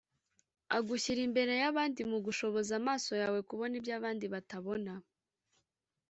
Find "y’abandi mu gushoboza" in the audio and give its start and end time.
1.61-2.71